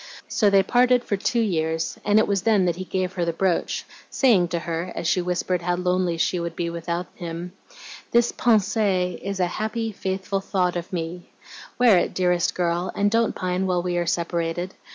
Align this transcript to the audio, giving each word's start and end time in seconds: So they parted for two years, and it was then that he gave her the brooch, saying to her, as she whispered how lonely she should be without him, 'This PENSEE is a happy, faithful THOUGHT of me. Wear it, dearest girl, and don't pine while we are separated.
So 0.27 0.49
they 0.49 0.63
parted 0.63 1.03
for 1.03 1.15
two 1.15 1.41
years, 1.41 1.95
and 2.03 2.17
it 2.17 2.27
was 2.27 2.41
then 2.41 2.65
that 2.65 2.77
he 2.77 2.85
gave 2.85 3.13
her 3.13 3.23
the 3.23 3.31
brooch, 3.33 3.85
saying 4.09 4.47
to 4.47 4.57
her, 4.57 4.91
as 4.95 5.07
she 5.07 5.21
whispered 5.21 5.61
how 5.61 5.75
lonely 5.75 6.17
she 6.17 6.37
should 6.37 6.55
be 6.55 6.71
without 6.71 7.05
him, 7.13 7.51
'This 8.09 8.31
PENSEE 8.31 9.19
is 9.21 9.39
a 9.39 9.45
happy, 9.45 9.91
faithful 9.91 10.39
THOUGHT 10.39 10.75
of 10.75 10.91
me. 10.91 11.29
Wear 11.77 11.99
it, 11.99 12.15
dearest 12.15 12.55
girl, 12.55 12.91
and 12.95 13.11
don't 13.11 13.35
pine 13.35 13.67
while 13.67 13.83
we 13.83 13.95
are 13.97 14.07
separated. 14.07 14.73